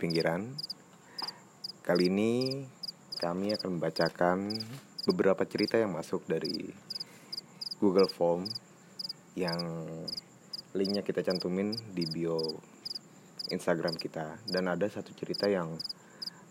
[0.00, 0.56] pinggiran.
[1.84, 2.64] Kali ini
[3.20, 4.48] kami akan membacakan
[5.04, 6.72] beberapa cerita yang masuk dari
[7.76, 8.48] Google Form
[9.36, 9.60] yang
[10.72, 12.40] linknya kita cantumin di bio
[13.52, 15.76] Instagram kita dan ada satu cerita yang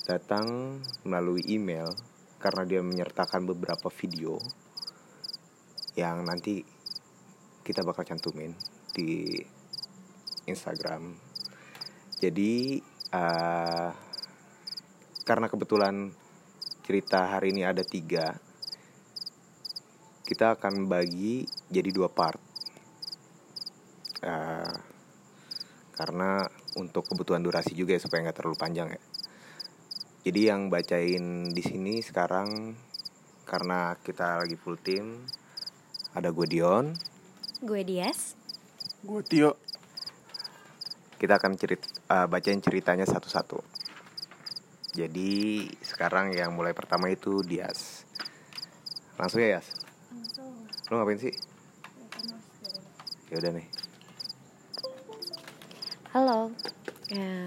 [0.05, 0.77] datang
[1.09, 1.90] melalui email
[2.38, 4.38] karena dia menyertakan beberapa video
[5.98, 6.62] yang nanti
[7.66, 8.54] kita bakal cantumin
[8.93, 9.38] di
[10.49, 11.13] Instagram.
[12.20, 12.81] Jadi
[13.13, 13.90] uh,
[15.26, 16.10] karena kebetulan
[16.85, 18.34] cerita hari ini ada tiga,
[20.26, 22.41] kita akan bagi jadi dua part.
[24.20, 24.76] Uh,
[25.96, 26.48] karena
[26.80, 29.02] untuk kebutuhan durasi juga ya supaya nggak terlalu panjang ya.
[30.24, 32.76] Jadi yang bacain di sini sekarang
[33.43, 35.26] karena kita lagi full team
[36.15, 36.93] ada gue Dion,
[37.62, 38.35] gue Dias,
[39.04, 39.52] gue Tio.
[41.20, 43.62] Kita akan cerit uh, bacain ceritanya satu-satu.
[44.98, 48.04] Jadi sekarang yang mulai pertama itu Dias.
[49.15, 49.68] Langsung ya Yas.
[50.10, 50.54] Langsung.
[50.90, 51.34] Lo ngapain sih?
[53.30, 53.68] Ya udah nih.
[56.10, 56.49] Halo.
[57.10, 57.46] Ya,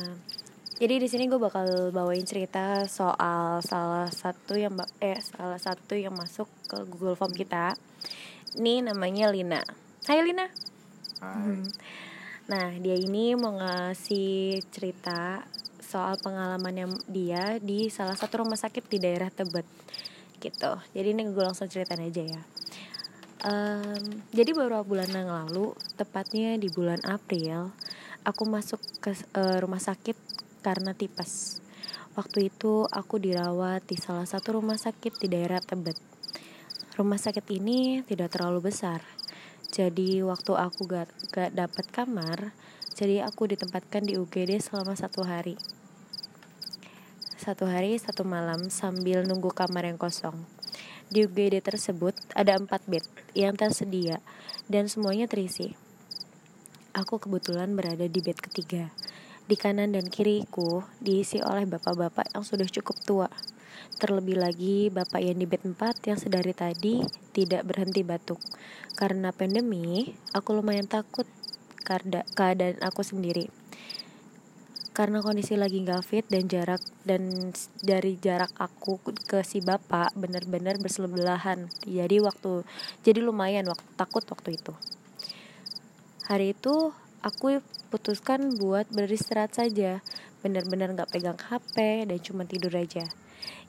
[0.82, 6.10] jadi di sini gue bakal bawain cerita soal salah satu yang eh salah satu yang
[6.10, 7.78] masuk ke Google Form kita.
[8.58, 9.62] Ini namanya Lina.
[10.10, 10.50] Hai Lina.
[11.22, 11.38] Hai.
[11.38, 11.66] Hmm.
[12.52, 15.40] Nah, dia ini mau ngasih cerita
[15.80, 19.64] soal pengalaman yang dia di salah satu rumah sakit di daerah Tebet
[20.36, 20.72] gitu.
[20.92, 22.42] Jadi ini gue langsung ceritain aja ya.
[23.48, 27.72] Um, jadi beberapa bulan yang lalu, tepatnya di bulan April,
[28.20, 30.14] aku masuk ke uh, rumah sakit
[30.60, 31.64] karena tipes.
[32.12, 35.96] Waktu itu aku dirawat di salah satu rumah sakit di daerah Tebet.
[37.00, 39.00] Rumah sakit ini tidak terlalu besar.
[39.72, 42.52] Jadi waktu aku gak, gak dapat kamar,
[42.92, 45.56] jadi aku ditempatkan di UGD selama satu hari.
[47.40, 50.36] Satu hari satu malam sambil nunggu kamar yang kosong.
[51.08, 53.00] Di UGD tersebut ada empat bed
[53.32, 54.20] yang tersedia
[54.68, 55.72] dan semuanya terisi.
[56.92, 58.92] Aku kebetulan berada di bed ketiga.
[59.42, 63.28] Di kanan dan kiriku diisi oleh bapak-bapak yang sudah cukup tua.
[63.98, 67.02] Terlebih lagi bapak yang di bed 4 yang sedari tadi
[67.34, 68.38] tidak berhenti batuk.
[68.94, 71.26] Karena pandemi, aku lumayan takut
[72.38, 73.50] keadaan aku sendiri.
[74.92, 80.76] Karena kondisi lagi gak fit dan jarak dan dari jarak aku ke si bapak benar-benar
[80.76, 81.64] bersebelahan.
[81.88, 82.60] Jadi waktu
[83.00, 84.76] jadi lumayan waktu takut waktu itu.
[86.28, 87.62] Hari itu aku
[87.94, 90.02] putuskan buat beristirahat saja.
[90.42, 93.06] Benar-benar gak pegang HP dan cuma tidur aja.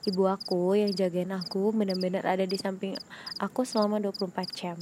[0.02, 2.98] Ibu aku yang jagain aku benar-benar ada di samping
[3.38, 4.76] aku selama 24 jam.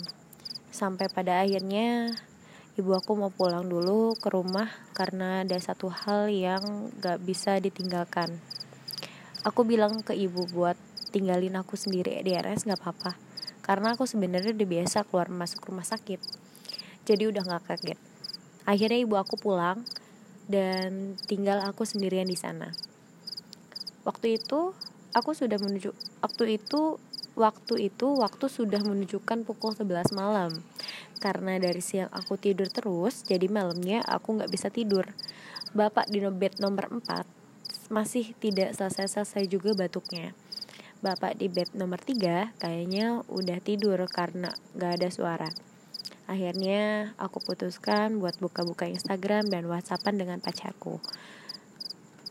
[0.72, 2.16] Sampai pada akhirnya
[2.80, 8.40] ibu aku mau pulang dulu ke rumah karena ada satu hal yang gak bisa ditinggalkan.
[9.44, 10.80] Aku bilang ke ibu buat
[11.12, 13.20] tinggalin aku sendiri di RS gak apa-apa.
[13.60, 16.18] Karena aku sebenarnya udah biasa keluar masuk rumah sakit.
[17.04, 18.11] Jadi udah gak kaget
[18.68, 19.82] akhirnya ibu aku pulang
[20.50, 22.70] dan tinggal aku sendirian di sana.
[24.02, 24.74] Waktu itu
[25.14, 26.98] aku sudah menuju waktu itu
[27.32, 30.50] waktu itu waktu sudah menunjukkan pukul 11 malam.
[31.22, 35.06] Karena dari siang aku tidur terus jadi malamnya aku nggak bisa tidur.
[35.72, 40.34] Bapak di bed nomor 4 masih tidak selesai-selesai juga batuknya.
[41.00, 45.71] Bapak di bed nomor 3 kayaknya udah tidur karena nggak ada suara
[46.32, 50.96] Akhirnya aku putuskan buat buka-buka Instagram dan Whatsappan dengan pacarku.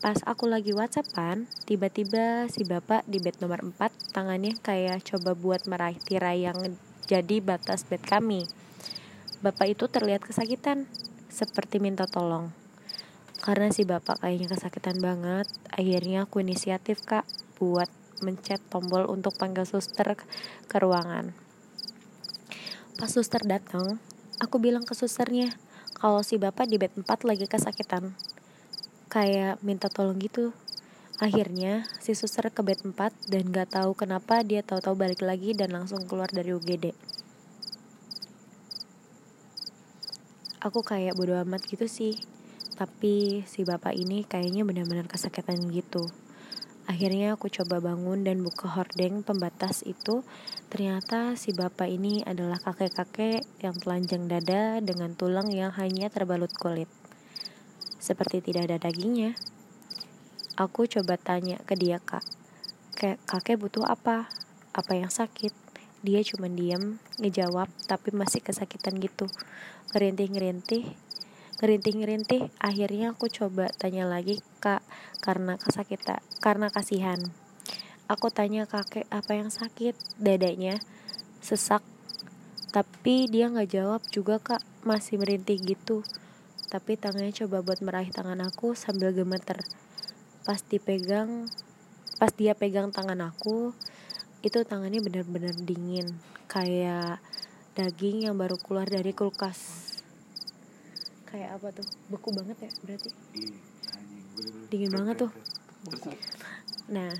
[0.02, 5.70] Pas aku lagi Whatsappan, tiba-tiba si bapak di bed nomor 4 tangannya kayak coba buat
[5.70, 6.58] meraih tirai yang
[7.06, 8.42] jadi batas bed kami.
[9.38, 10.90] Bapak itu terlihat kesakitan,
[11.30, 12.50] seperti minta tolong.
[13.38, 17.22] Karena si bapak kayaknya kesakitan banget, akhirnya aku inisiatif kak
[17.62, 17.86] buat
[18.26, 20.18] mencet tombol untuk panggil suster
[20.66, 21.51] ke ruangan.
[23.00, 23.96] Pas suster datang,
[24.36, 25.48] aku bilang ke susternya
[25.96, 28.12] kalau si bapak di bed 4 lagi kesakitan.
[29.08, 30.52] Kayak minta tolong gitu.
[31.22, 32.98] Akhirnya si suster ke bed 4
[33.30, 36.90] dan gak tahu kenapa dia tahu-tahu balik lagi dan langsung keluar dari UGD.
[40.62, 42.18] Aku kayak bodo amat gitu sih.
[42.76, 46.06] Tapi si bapak ini kayaknya benar-benar kesakitan gitu.
[46.90, 50.26] Akhirnya aku coba bangun dan buka hordeng pembatas itu.
[50.66, 56.90] Ternyata si bapak ini adalah kakek-kakek yang telanjang dada dengan tulang yang hanya terbalut kulit.
[58.02, 59.38] Seperti tidak ada dagingnya.
[60.58, 62.26] Aku coba tanya ke dia kak,
[63.24, 64.28] kakek butuh apa?
[64.76, 65.54] Apa yang sakit?
[66.02, 69.30] Dia cuma diam, ngejawab, tapi masih kesakitan gitu.
[69.94, 70.92] Ngerintih-ngerintih,
[71.62, 74.82] Ngerintih-ngerintih, akhirnya aku coba tanya lagi kak
[75.22, 77.22] karena kesakitan, karena kasihan.
[78.10, 80.82] Aku tanya kakek apa yang sakit, dadanya
[81.38, 81.86] sesak.
[82.74, 86.02] Tapi dia nggak jawab juga kak, masih merintih gitu.
[86.66, 89.62] Tapi tangannya coba buat meraih tangan aku sambil gemeter.
[90.42, 91.46] Pas dipegang,
[92.18, 93.70] pas dia pegang tangan aku,
[94.42, 96.10] itu tangannya benar-benar dingin,
[96.50, 97.22] kayak
[97.78, 99.81] daging yang baru keluar dari kulkas
[101.32, 101.86] kayak apa tuh?
[102.12, 103.10] Beku banget ya berarti?
[104.68, 105.32] Dingin banget tuh.
[106.92, 107.12] Nah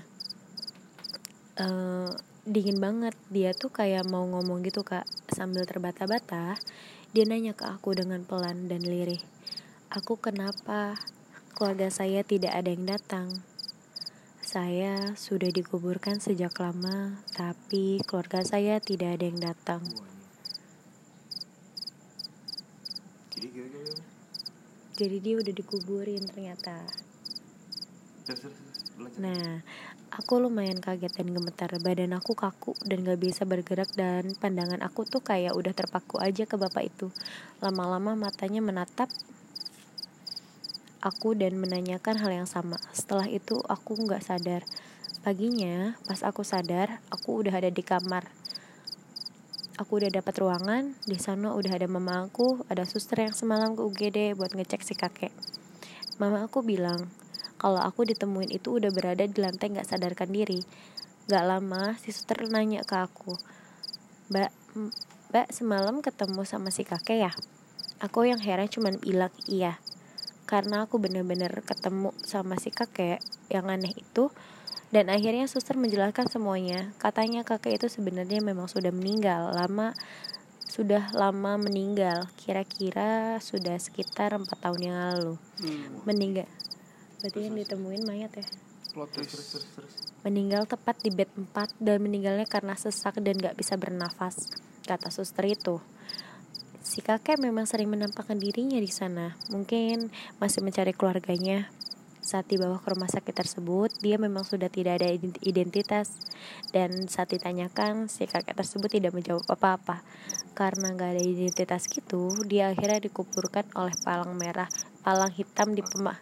[1.57, 2.09] uh,
[2.45, 3.17] dingin banget.
[3.33, 5.09] Dia tuh kayak mau ngomong gitu kak.
[5.33, 6.53] Sambil terbata-bata
[7.09, 9.21] dia nanya ke aku dengan pelan dan lirih
[9.93, 10.97] aku kenapa
[11.53, 13.29] keluarga saya tidak ada yang datang?
[14.41, 19.85] Saya sudah dikuburkan sejak lama tapi keluarga saya tidak ada yang datang
[24.93, 26.79] jadi dia udah dikuburin ternyata.
[29.19, 29.59] Nah
[30.15, 31.71] aku lumayan kaget dan gemetar.
[31.83, 36.47] Badan aku kaku dan gak bisa bergerak dan pandangan aku tuh kayak udah terpaku aja
[36.47, 37.11] ke bapak itu.
[37.59, 39.11] Lama-lama matanya menatap
[41.03, 42.79] aku dan menanyakan hal yang sama.
[42.95, 44.63] Setelah itu aku nggak sadar.
[45.19, 48.42] Paginya pas aku sadar aku udah ada di kamar
[49.77, 53.81] aku udah dapat ruangan di sana udah ada mama aku ada suster yang semalam ke
[53.81, 55.33] UGD buat ngecek si kakek.
[56.21, 57.09] Mama aku bilang
[57.57, 60.61] kalau aku ditemuin itu udah berada di lantai nggak sadarkan diri.
[61.25, 63.33] Gak lama si suster nanya ke aku
[64.31, 64.49] mbak
[65.29, 67.31] mbak semalam ketemu sama si kakek ya?
[68.01, 69.79] Aku yang heran cuman bilang iya.
[70.49, 74.29] Karena aku bener-bener ketemu sama si kakek yang aneh itu
[74.93, 76.93] dan akhirnya suster menjelaskan semuanya.
[77.01, 79.97] Katanya kakek itu sebenarnya memang sudah meninggal lama
[80.69, 82.29] sudah lama meninggal.
[82.37, 85.33] Kira-kira sudah sekitar empat tahun yang lalu.
[85.65, 86.05] Hmm.
[86.05, 86.49] meninggal.
[87.21, 88.45] Berarti yang ditemuin mayat ya?
[90.21, 94.53] Meninggal tepat di bed 4 dan meninggalnya karena sesak dan gak bisa bernafas
[94.85, 95.81] kata suster itu.
[96.83, 99.33] Si kakek memang sering menampakkan dirinya di sana.
[99.49, 101.71] Mungkin masih mencari keluarganya
[102.23, 105.11] saat dibawa ke rumah sakit tersebut, dia memang sudah tidak ada
[105.43, 106.15] identitas
[106.71, 110.01] dan saat ditanyakan si kakek tersebut tidak menjawab apa-apa.
[110.55, 114.71] Karena nggak ada identitas gitu, dia akhirnya dikuburkan oleh palang merah,
[115.03, 116.17] palang hitam di pemah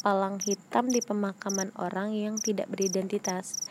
[0.00, 3.68] palang hitam di pemakaman orang yang tidak beridentitas.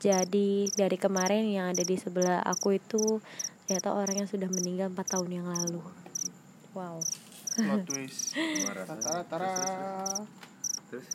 [0.00, 3.20] Jadi dari kemarin yang ada di sebelah aku itu
[3.64, 5.84] ternyata orang yang sudah meninggal 4 tahun yang lalu.
[6.72, 7.00] Wow.
[7.56, 8.36] Plot twist.
[8.68, 9.52] Tara, tara
[10.90, 11.06] terus?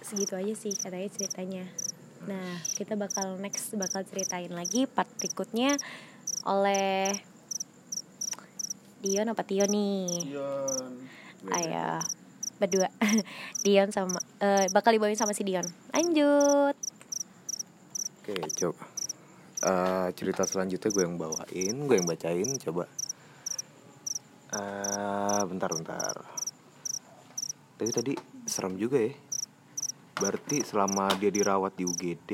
[0.00, 1.64] Segitu aja sih katanya ceritanya.
[2.26, 5.78] Nah kita bakal next bakal ceritain lagi part berikutnya
[6.44, 7.14] oleh
[9.00, 10.28] Dion apa Tio nih?
[10.28, 10.92] Dion
[11.48, 12.02] ayo
[12.60, 12.88] berdua.
[13.64, 15.64] Dion sama uh, bakal dibawain sama si Dion.
[15.96, 16.76] Lanjut.
[18.20, 18.84] Oke coba.
[19.60, 22.84] Uh, cerita selanjutnya gue yang bawain gue yang bacain coba.
[24.50, 26.39] Uh, bentar bentar
[27.80, 28.12] tapi tadi
[28.44, 29.16] serem juga ya.
[30.20, 32.30] Berarti selama dia dirawat di UGD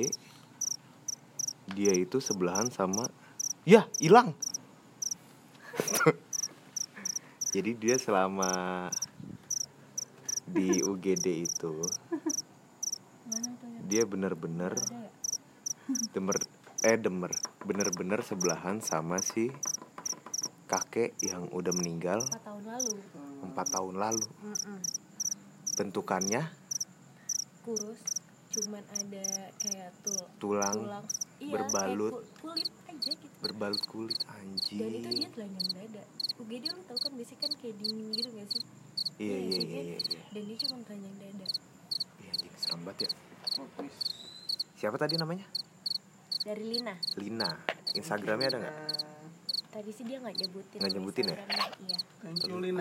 [1.70, 3.06] dia itu sebelahan sama
[3.62, 4.34] ya hilang.
[7.54, 8.90] Jadi dia selama
[10.50, 11.74] di UGD itu
[13.86, 14.74] dia bener-bener
[16.14, 16.36] demer
[16.82, 17.30] eh demer
[17.62, 19.46] bener-bener sebelahan sama si
[20.66, 22.94] kakek yang udah meninggal empat tahun lalu.
[23.46, 24.26] empat tahun lalu
[25.76, 26.42] bentukannya
[27.60, 28.00] kurus
[28.56, 29.26] cuman ada
[29.60, 31.04] kayak tul tulang, tulang.
[31.36, 32.24] Iya, berbalut.
[32.40, 33.36] kulit aja gitu.
[33.44, 34.80] Berbalut kulit anjing.
[34.80, 36.02] Dan itu dia telanjang dada.
[36.40, 38.62] UGD lu tau kan biasanya kan kayak dingin gitu gak sih?
[39.20, 40.20] Iya iya iya, iya, iya.
[40.32, 41.46] dan dia cuma telanjang dada.
[42.24, 43.10] Iya anjing serem banget ya.
[44.80, 45.46] Siapa tadi namanya?
[46.40, 46.94] Dari Lina.
[47.20, 47.50] Lina.
[47.92, 48.76] Instagramnya ada nggak?
[49.76, 51.36] Tadi sih dia nggak nyebutin nggak nyebutin ya?
[51.84, 51.98] Iya.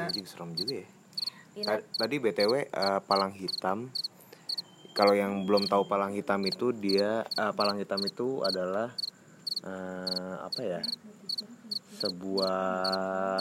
[0.07, 0.87] Anjing serem juga ya
[1.95, 3.87] tadi btw uh, eh, palang hitam.
[4.95, 8.91] Kalau yang belum tahu palang hitam itu dia uh, palang hitam itu adalah
[9.63, 10.81] uh, apa ya?
[11.95, 13.39] Sebuah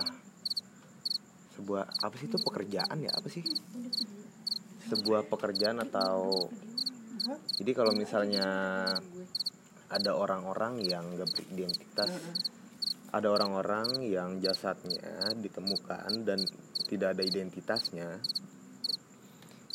[1.54, 3.10] sebuah apa sih itu pekerjaan ya?
[3.14, 3.42] Apa sih?
[4.90, 6.50] Sebuah pekerjaan atau
[7.56, 8.44] jadi kalau misalnya
[9.88, 12.10] ada orang-orang yang gak beridentitas
[13.14, 16.42] ada orang-orang yang jasadnya ditemukan dan
[16.90, 18.18] tidak ada identitasnya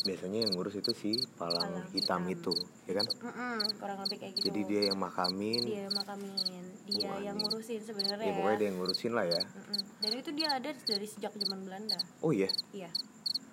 [0.00, 2.32] biasanya yang ngurus itu si palang, Palang hitam, hitam.
[2.32, 2.54] itu
[2.88, 3.06] ya kan?
[3.20, 4.44] Mm-mm, kurang lebih kayak gitu.
[4.48, 5.60] Jadi dia yang makamin.
[5.60, 6.64] Dia yang makamin.
[6.88, 7.44] Dia yang ini.
[7.44, 8.24] ngurusin sebenarnya.
[8.24, 9.42] Ya pokoknya dia yang ngurusin lah ya.
[9.44, 9.80] Mm-mm.
[10.00, 11.98] dan itu dia ada dari sejak zaman Belanda.
[12.24, 12.48] Oh iya?
[12.72, 12.88] Iya.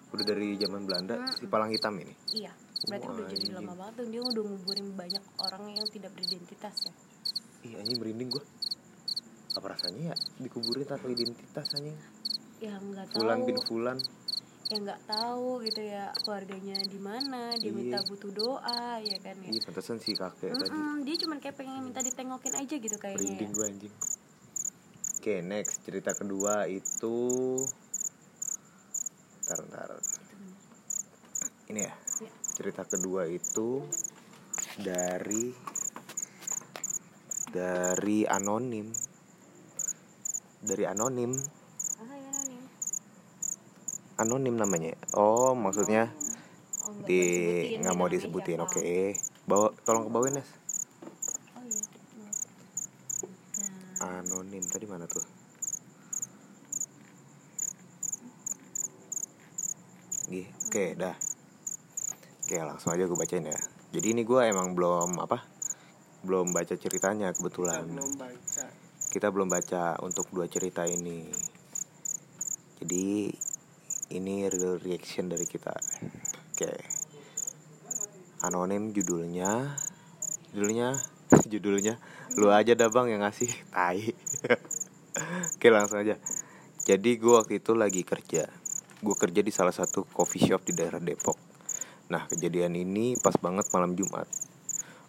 [0.07, 2.15] Udah dari zaman Belanda si palang hitam ini?
[2.31, 2.51] Iya.
[2.87, 4.07] Berarti udah jadi lama banget tuh.
[4.07, 6.93] Dia udah nguburin banyak orang yang tidak beridentitas ya?
[7.67, 8.43] Ih anjing merinding gua
[9.57, 10.15] apa rasanya ya?
[10.39, 11.97] Dikuburin tanpa identitas anjing.
[12.57, 13.19] Yang nggak tahu.
[13.21, 13.97] Fulan bin Fulan.
[14.67, 17.73] Yang nggak tahu gitu ya keluarganya di mana dia Iya.
[17.73, 19.49] minta butuh doa ya kan ya.
[19.49, 20.67] Iya pantesan si kakek tadi.
[20.69, 23.27] Mm-mm, dia cuman kayak pengen minta ditengokin aja gitu kayaknya ya.
[23.31, 23.95] merinding gua anjing.
[25.17, 25.75] Oke next.
[25.81, 27.15] Cerita kedua itu
[29.47, 29.89] ntar ntar
[31.67, 31.93] ini ya.
[32.19, 32.31] Iya.
[32.51, 33.85] cerita kedua itu
[34.77, 35.53] dari
[37.47, 38.89] dari anonim
[40.61, 41.33] dari anonim.
[42.01, 42.61] Ah, ya, nih.
[44.17, 44.97] anonim namanya.
[45.13, 46.09] Oh maksudnya
[46.87, 47.21] Oh, nggak di
[47.83, 48.81] nggak gitu mau namanya disebutin oke.
[49.45, 50.49] Bawa tolong ke bawah Nes.
[51.53, 51.83] Oh iya
[53.99, 54.23] nah.
[54.23, 55.25] Anonim tadi mana tuh?
[60.27, 61.15] Gih, oke dah.
[62.47, 63.59] Oke langsung aja gue bacain ya.
[63.91, 65.43] Jadi ini gue emang belum apa
[66.23, 67.83] belum baca ceritanya kebetulan.
[67.87, 68.65] Belum baca
[69.17, 71.25] kita belum baca untuk dua cerita ini.
[72.77, 73.33] Jadi
[74.13, 75.73] ini real reaction dari kita.
[76.53, 76.69] Oke.
[78.45, 79.73] Anonim judulnya.
[80.53, 80.93] Judulnya?
[81.51, 81.97] Judulnya?
[82.37, 83.49] Lu aja dah bang yang ngasih.
[83.73, 84.05] Tai.
[85.57, 86.21] Oke langsung aja.
[86.85, 88.45] Jadi gue waktu itu lagi kerja.
[89.01, 91.41] Gue kerja di salah satu coffee shop di daerah Depok.
[92.13, 94.29] Nah kejadian ini pas banget malam Jumat.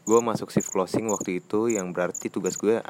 [0.08, 2.80] Gue masuk shift closing waktu itu yang berarti tugas gue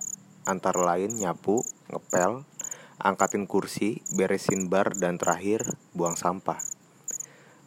[0.48, 1.60] antara lain nyapu,
[1.92, 2.48] ngepel,
[2.96, 5.62] angkatin kursi, beresin bar, dan terakhir
[5.92, 6.58] buang sampah.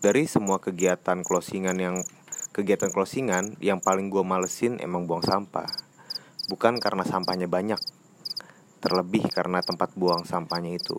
[0.02, 2.02] Dari semua kegiatan closingan yang
[2.52, 5.70] kegiatan closingan yang paling gue malesin emang buang sampah.
[6.50, 7.78] Bukan karena sampahnya banyak,
[8.82, 10.98] terlebih karena tempat buang sampahnya itu.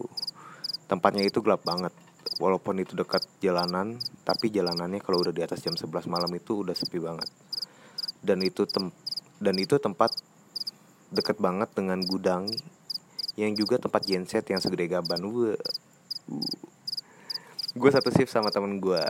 [0.87, 1.93] Tempatnya itu gelap banget.
[2.41, 6.73] Walaupun itu dekat jalanan, tapi jalanannya kalau udah di atas jam 11 malam itu udah
[6.73, 7.29] sepi banget.
[8.23, 8.89] Dan itu tem
[9.43, 10.15] dan itu tempat
[11.13, 12.49] deket banget dengan gudang
[13.37, 15.21] yang juga tempat genset yang segede gaban.
[15.29, 15.61] Wah.
[17.73, 19.01] Gue satu shift sama temen gue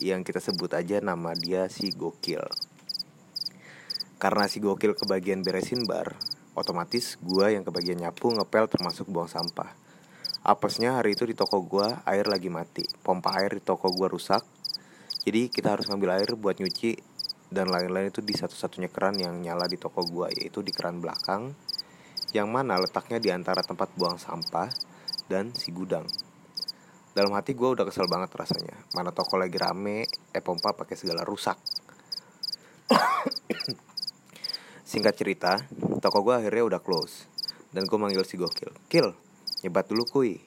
[0.00, 2.40] yang kita sebut aja nama dia si Gokil.
[4.16, 6.16] Karena si Gokil kebagian beresin bar,
[6.56, 9.76] otomatis gue yang kebagian nyapu ngepel termasuk buang sampah.
[10.40, 14.40] Apesnya hari itu di toko gue air lagi mati, pompa air di toko gue rusak.
[15.28, 16.96] Jadi kita harus ngambil air buat nyuci
[17.46, 21.54] dan lain-lain itu di satu-satunya keran yang nyala di toko gua yaitu di keran belakang
[22.34, 24.68] yang mana letaknya di antara tempat buang sampah
[25.30, 26.04] dan si gudang.
[27.16, 28.76] Dalam hati gua udah kesel banget rasanya.
[28.92, 31.56] Mana toko lagi rame, eh pompa pakai segala rusak.
[34.90, 35.52] Singkat cerita,
[36.02, 37.26] toko gua akhirnya udah close
[37.72, 38.72] dan gue manggil si gokil.
[38.88, 39.12] Kil,
[39.60, 40.40] nyebat dulu kuy.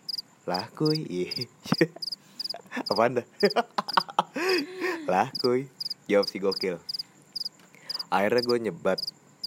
[0.49, 1.29] Lah kuy, iya.
[2.89, 3.23] Apa anda?
[5.11, 5.69] lah kuy
[6.09, 6.81] jawab si gokil.
[8.09, 8.99] Akhirnya gue nyebat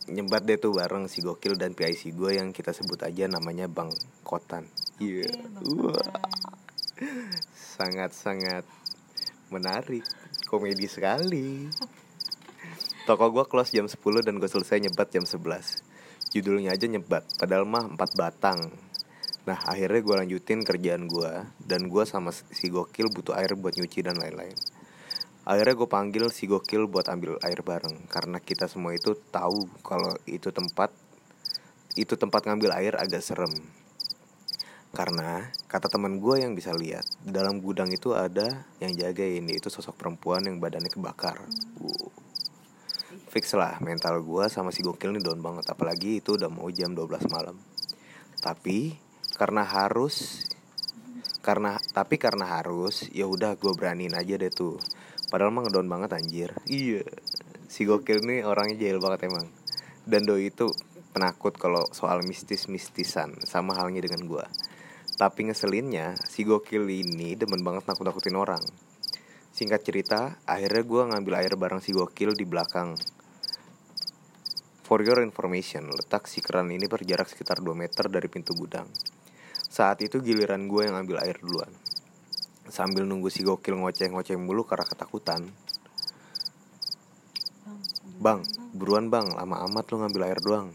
[0.06, 3.90] nyebat deh tuh bareng si gokil dan PIC gue yang kita sebut aja namanya bang
[4.22, 4.70] kotan.
[5.02, 5.26] Iya.
[5.74, 6.14] Wah.
[7.58, 8.62] sangat sangat
[9.50, 10.06] menarik.
[10.46, 11.66] Komedi sekali.
[13.02, 15.90] Toko gue close jam 10 dan gue selesai nyebat jam 11
[16.32, 18.60] judulnya aja nyebat padahal mah 4 batang.
[19.42, 24.06] Nah akhirnya gue lanjutin kerjaan gue Dan gue sama si gokil butuh air buat nyuci
[24.06, 24.54] dan lain-lain
[25.42, 28.06] Akhirnya gue panggil si gokil buat ambil air bareng.
[28.06, 30.94] Karena kita semua itu tahu kalau itu tempat
[31.92, 33.50] Itu tempat ngambil air agak serem.
[34.94, 39.98] Karena kata teman gue yang bisa lihat Dalam gudang itu ada yang jagain Yaitu sosok
[39.98, 41.42] perempuan yang badannya kebakar.
[41.82, 42.12] Wow.
[43.32, 45.66] Fix lah mental gue sama si gokil ini down banget.
[45.68, 47.56] Apalagi itu udah mau jam 12 malam.
[48.38, 48.94] Tapi
[49.34, 50.46] karena harus
[51.42, 54.78] karena tapi karena harus ya udah gue beraniin aja deh tuh
[55.32, 56.50] padahal mah ngedown banget anjir.
[56.68, 57.08] Iya.
[57.72, 59.48] Si gokil nih orangnya jahil banget emang.
[60.04, 60.68] Dan doi itu
[61.16, 64.44] penakut kalau soal mistis mistisan sama halnya dengan gue
[65.22, 68.58] tapi ngeselinnya si gokil ini demen banget nakut nakutin orang.
[69.54, 72.98] Singkat cerita akhirnya gue ngambil air bareng si gokil di belakang.
[74.82, 78.90] For your information, letak si keran ini berjarak sekitar 2 meter dari pintu gudang.
[79.70, 81.70] Saat itu giliran gue yang ambil air duluan.
[82.68, 85.48] Sambil nunggu si gokil ngoceh-ngoceh mulu karena ketakutan.
[88.22, 90.70] Bang, buruan bang, lama amat lu ngambil air doang.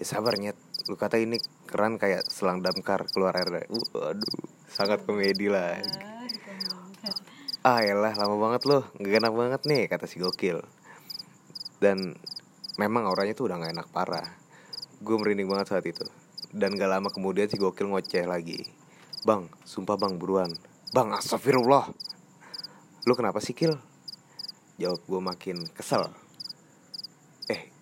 [0.00, 0.56] Ya sabar nyet,
[0.88, 1.36] lu kata ini
[1.68, 3.48] keran kayak selang damkar keluar air.
[3.52, 4.36] dari- Waduh,
[4.72, 5.76] sangat komedi lah.
[7.62, 10.66] ah elah lama banget loh nggak enak banget nih kata si gokil
[11.78, 12.18] dan
[12.74, 14.26] memang orangnya tuh udah nggak enak parah
[14.98, 16.02] gue merinding banget saat itu
[16.50, 18.66] dan gak lama kemudian si gokil ngoceh lagi
[19.22, 20.50] bang sumpah bang buruan
[20.92, 21.88] bang astagfirullah.
[23.08, 23.72] Lu kenapa sih kil?
[24.76, 26.04] Jawab gue makin kesel.
[27.48, 27.72] Eh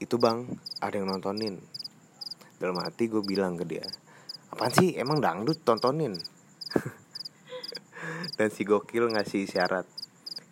[0.00, 0.48] itu bang
[0.80, 1.60] ada yang nontonin.
[2.56, 3.84] Dalam hati gue bilang ke dia
[4.54, 4.94] apaan sih?
[4.94, 6.14] Emang dangdut tontonin?
[8.38, 9.84] Dan si gokil ngasih syarat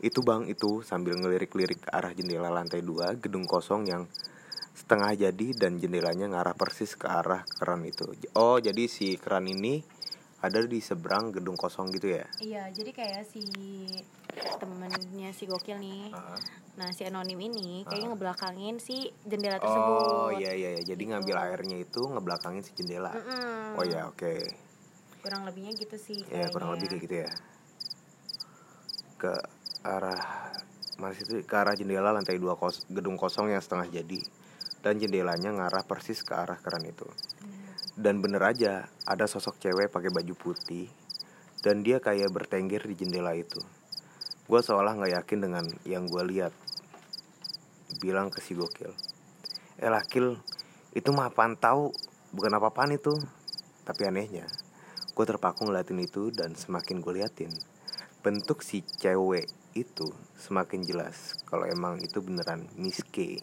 [0.02, 4.10] itu bang itu sambil ngelirik-lirik ke arah jendela lantai dua gedung kosong yang
[4.74, 8.10] setengah jadi dan jendelanya ngarah persis ke arah keran itu.
[8.34, 9.86] Oh jadi si keran ini
[10.42, 13.46] ada di seberang gedung kosong gitu ya iya jadi kayak si
[14.58, 16.38] temennya si gokil nih uh-huh.
[16.74, 18.18] nah si anonim ini kayaknya uh-huh.
[18.18, 20.82] ngebelakangin si jendela tersebut oh iya iya, iya.
[20.82, 21.10] jadi gitu.
[21.14, 23.78] ngambil airnya itu ngebelakangin si jendela mm-hmm.
[23.78, 24.42] oh ya oke okay.
[25.22, 27.30] kurang lebihnya gitu sih ya kurang lebih kayak gitu ya
[29.22, 29.32] ke
[29.86, 30.50] arah
[30.98, 34.20] masih itu ke arah jendela lantai dua kos gedung kosong yang setengah jadi
[34.82, 37.06] dan jendelanya ngarah persis ke arah keran itu
[37.98, 40.88] dan bener aja ada sosok cewek pakai baju putih
[41.60, 43.60] dan dia kayak bertengger di jendela itu.
[44.48, 46.52] Gue seolah nggak yakin dengan yang gue lihat.
[48.00, 48.92] Bilang ke si gokil
[49.82, 50.38] eh lakil
[50.94, 51.90] itu mah apaan tahu
[52.32, 53.12] bukan apa-apaan itu.
[53.82, 54.46] Tapi anehnya
[55.12, 57.52] gue terpaku ngeliatin itu dan semakin gue liatin
[58.22, 59.44] bentuk si cewek
[59.74, 60.06] itu
[60.38, 63.36] semakin jelas kalau emang itu beneran Miss K.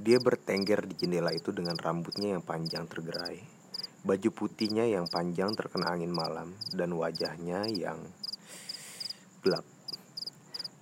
[0.00, 3.44] Dia bertengger di jendela itu dengan rambutnya yang panjang tergerai,
[4.00, 8.00] baju putihnya yang panjang terkena angin malam, dan wajahnya yang
[9.44, 9.64] gelap.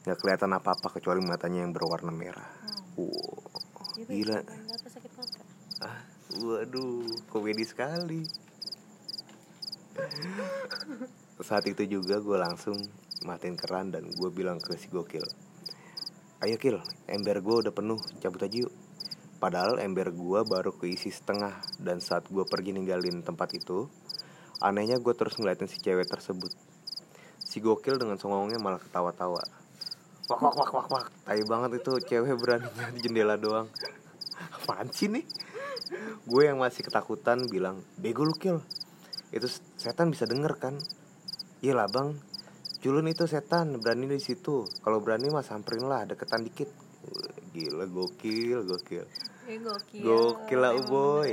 [0.06, 2.46] Gak kelihatan apa-apa kecuali matanya yang berwarna merah.
[2.46, 3.02] Hmm.
[3.02, 4.38] Wow, gila.
[5.82, 6.02] Ah,
[6.38, 8.22] waduh, komedi sekali.
[11.42, 12.76] saat itu juga gue langsung
[13.26, 15.22] matiin keran dan gue bilang ke si gokil
[16.44, 16.78] ayo kil
[17.08, 18.72] ember gue udah penuh cabut aja yuk
[19.38, 23.86] padahal ember gue baru keisi setengah dan saat gue pergi ninggalin tempat itu
[24.58, 26.50] anehnya gue terus ngeliatin si cewek tersebut.
[27.38, 29.40] Si gokil dengan songongnya malah ketawa-tawa.
[30.28, 31.06] Wak wak wak wak wak.
[31.24, 33.70] Tai banget itu cewek beraninya di jendela doang.
[34.58, 35.24] Apaan sih nih?
[36.26, 38.60] Gue yang masih ketakutan bilang bego lu kil.
[39.30, 39.46] Itu
[39.78, 40.74] setan bisa denger kan?
[41.62, 42.18] Iya lah bang.
[42.82, 44.66] Culun itu setan berani di situ.
[44.82, 46.68] Kalau berani mah samperin lah deketan dikit.
[47.54, 49.06] Gila gokil gokil
[49.48, 50.04] eh, gokil.
[50.04, 51.32] Gokil lah boy.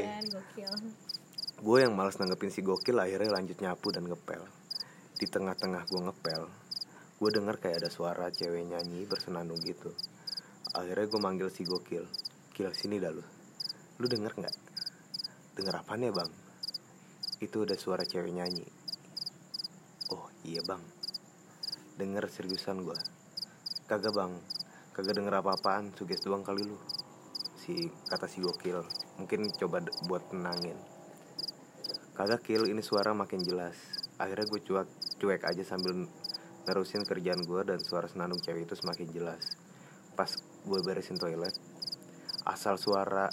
[1.55, 4.43] gue yang males nanggepin si gokil akhirnya lanjut nyapu dan ngepel.
[5.15, 6.43] Di tengah-tengah gue ngepel
[7.15, 9.87] gue denger kayak ada suara cewek nyanyi bersenandung gitu.
[10.75, 12.03] Akhirnya gue manggil si gokil
[12.51, 13.23] kil sini dah lu.
[13.99, 14.55] Lu denger nggak?
[15.55, 16.31] Denger apa nih bang?
[17.39, 18.67] Itu ada suara cewek nyanyi.
[20.45, 20.83] Iya bang.
[21.97, 22.99] Denger seriusan gue
[23.89, 24.37] Kagak bang.
[24.93, 26.77] Kagak denger apa-apaan Suges doang kali lu
[27.65, 28.77] Si kata si gokil.
[29.17, 30.77] Mungkin coba buat tenangin.
[32.13, 33.73] Kagak kill ini suara makin jelas.
[34.21, 36.05] Akhirnya gue cuek, cuek aja sambil
[36.69, 39.57] nerusin kerjaan gue Dan suara senandung cewek itu semakin jelas.
[40.13, 41.57] Pas gue beresin toilet
[42.45, 43.25] Asal suara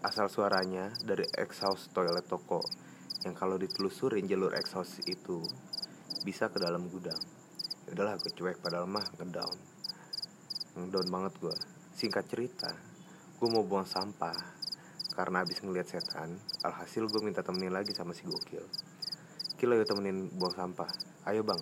[0.00, 2.64] Asal suaranya dari exhaust toilet toko
[3.28, 5.44] yang kalau ditelusurin jalur exhaust itu
[6.24, 7.20] bisa ke dalam gudang.
[7.92, 9.56] Udahlah gue cuek padahal mah ngedown.
[10.80, 11.56] Ngedown banget gue
[11.94, 12.93] singkat cerita
[13.44, 14.32] gue mau buang sampah.
[15.12, 18.64] Karena habis ngeliat setan alhasil gue minta temenin lagi sama si gokil.
[19.60, 20.88] Kilo ayo temenin buang sampah.
[21.28, 21.60] Ayo bang.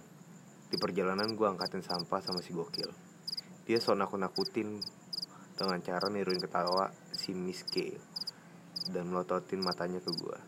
[0.70, 2.86] Di perjalanan gue angkatin sampah sama si gokil.
[3.66, 4.78] Dia so nakut-nakutin
[5.58, 7.90] dengan cara niruin ketawa si Miss K
[8.94, 10.38] dan melototin matanya ke gue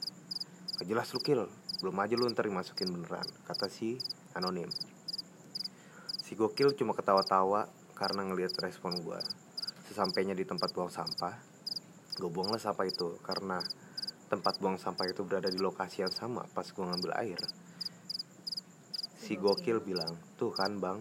[0.83, 1.47] jelas lu kill
[1.79, 3.95] belum aja lu ntar dimasukin beneran kata si
[4.35, 4.67] anonim.
[6.19, 9.44] Si gokil cuma ketawa-tawa karena ngelihat respon gue
[9.95, 11.55] sesampainya di tempat buang sampah
[12.15, 13.19] gue buanglah sampah itu.
[13.23, 13.59] Karena
[14.31, 17.41] tempat buang sampah itu berada di lokasi yang sama pas gue ngambil air.
[19.19, 20.99] Si gokil bilang tuh kan bang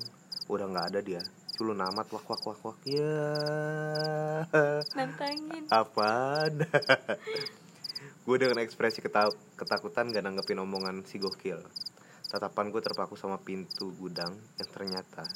[0.49, 1.21] udah nggak ada dia.
[1.53, 2.77] Culun amat wak wak wak wak.
[2.89, 3.21] Ya.
[4.97, 5.69] Nantangin.
[5.69, 6.49] Apa
[8.23, 9.03] gue dengan ekspresi
[9.59, 11.59] ketakutan gak nanggepin omongan si gokil.
[12.31, 15.27] Tatapan gue terpaku sama pintu gudang yang ternyata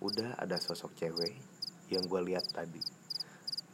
[0.00, 1.55] udah ada sosok cewek
[1.90, 2.82] yang gue lihat tadi.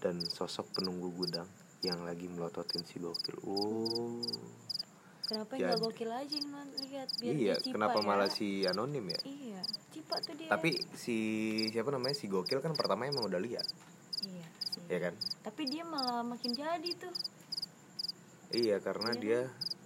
[0.03, 1.46] Dan sosok penunggu gudang
[1.83, 4.22] yang lagi melototin si gokil oh.
[5.27, 6.37] Kenapa nggak gokil aja
[6.87, 7.09] lihat?
[7.18, 8.07] Biar iya kenapa ya?
[8.07, 9.20] malah si anonim ya?
[9.27, 10.51] Iya cipa tuh dia.
[10.51, 11.16] Tapi si
[11.75, 13.66] siapa namanya si gokil kan pertama emang udah lihat.
[14.22, 14.83] Iya sih.
[14.87, 15.14] ya kan?
[15.42, 17.14] Tapi dia malah makin jadi tuh.
[18.55, 19.20] Iya karena iya.
[19.22, 19.40] dia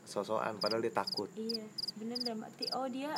[0.05, 1.33] sosokan padahal dia takut.
[1.33, 1.65] Iya
[1.97, 3.13] sebenarnya dalam arti oh dia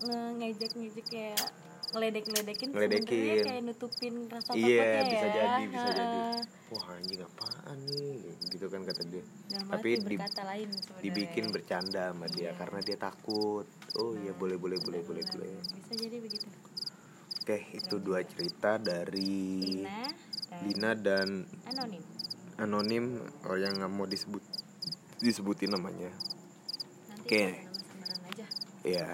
[0.00, 1.48] nge- ngejek-ngejek kayak
[1.92, 3.44] ngeledek-ngeledekin Ngeledekin.
[3.44, 6.18] kayak nutupin rasa iya takutnya bisa ya jadi bisa jadi.
[6.18, 6.40] Heeh.
[6.72, 8.16] wah anjing apaan nih?
[8.48, 9.24] Gitu kan kata dia.
[9.46, 12.50] Dalam Tapi di- lain dibikin bercanda sama dia Iya.
[12.56, 13.66] karena dia takut.
[13.94, 16.48] Oh iya boleh boleh boleh boleh Benar, boleh bisa jadi begitu.
[17.42, 20.00] Oke itu dua cerita dari Lina
[20.48, 21.28] dan Lina dan
[21.66, 22.02] anonim.
[22.56, 23.04] Anonim.
[23.44, 24.40] Oh yang nggak mau disebut
[25.18, 26.08] disebutin namanya.
[27.20, 27.68] Oke.
[28.24, 28.46] aja.
[28.82, 29.08] Ya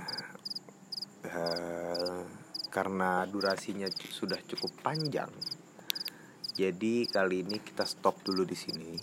[1.25, 2.23] eh,
[2.79, 5.35] karena durasinya sudah cukup panjang
[6.59, 8.99] jadi kali ini kita stop dulu di sini.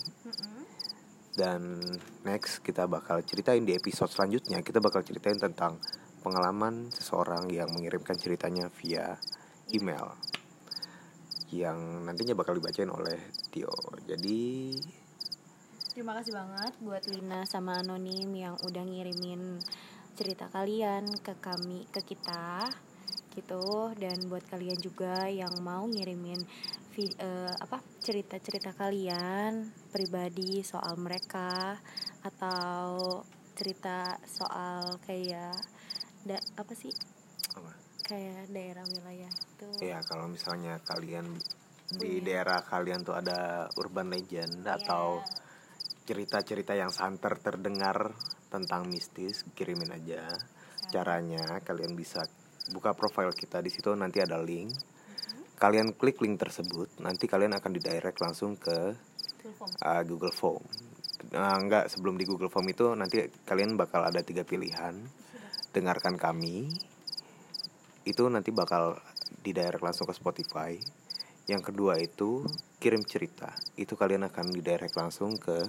[1.32, 1.80] Dan
[2.28, 5.80] next kita bakal ceritain di episode selanjutnya kita bakal ceritain tentang
[6.20, 9.16] pengalaman seseorang yang mengirimkan ceritanya via
[9.72, 10.20] email
[11.48, 13.72] yang nantinya bakal dibacain oleh Tio.
[14.04, 14.76] Jadi
[15.96, 19.56] Terima kasih banget buat Lina sama Anonim yang udah ngirimin
[20.12, 22.68] cerita kalian ke kami ke kita
[23.36, 23.92] gitu.
[23.94, 26.40] Dan buat kalian juga yang mau ngirimin
[26.96, 31.76] vi- eh, apa cerita-cerita kalian pribadi soal mereka
[32.24, 33.20] atau
[33.52, 35.54] cerita soal kayak
[36.24, 36.90] da, apa sih?
[37.54, 37.86] Apa?
[38.06, 39.68] kayak daerah wilayah itu.
[39.82, 41.26] Ya kalau misalnya kalian
[41.98, 42.22] di Punya.
[42.22, 45.22] daerah kalian tuh ada urban legend atau
[46.06, 48.14] cerita-cerita yang santer terdengar
[48.46, 50.22] tentang mistis kirimin aja.
[50.86, 52.22] Caranya kalian bisa
[52.72, 53.62] buka profile kita.
[53.62, 54.72] Di situ nanti ada link.
[55.56, 58.92] Kalian klik link tersebut nanti kalian akan didirect langsung ke
[59.82, 60.60] uh, Google Form.
[61.32, 64.94] Nah, enggak sebelum di Google Form itu nanti kalian bakal ada tiga pilihan.
[65.72, 66.68] Dengarkan kami.
[68.06, 69.00] Itu nanti bakal
[69.42, 70.76] didirect langsung ke Spotify.
[71.48, 72.44] Yang kedua itu
[72.78, 73.50] kirim cerita.
[73.74, 75.64] Itu kalian akan didirect langsung ke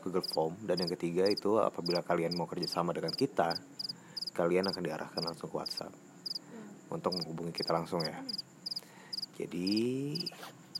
[0.00, 0.56] Google Form.
[0.64, 3.52] Dan yang ketiga itu apabila kalian mau kerjasama dengan kita
[4.36, 6.15] kalian akan diarahkan langsung ke WhatsApp
[6.90, 8.18] untuk menghubungi kita langsung ya
[9.36, 9.76] jadi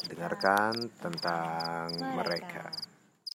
[0.06, 2.14] dengarkan tentang Mereka.
[2.14, 2.64] mereka.